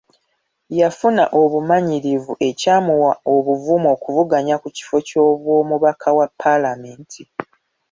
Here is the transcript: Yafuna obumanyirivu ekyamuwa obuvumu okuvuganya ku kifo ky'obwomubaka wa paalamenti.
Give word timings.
Yafuna 0.79 1.23
obumanyirivu 1.41 2.33
ekyamuwa 2.49 3.11
obuvumu 3.33 3.87
okuvuganya 3.95 4.55
ku 4.61 4.67
kifo 4.75 4.97
ky'obwomubaka 5.07 6.09
wa 6.17 6.27
paalamenti. 6.41 7.23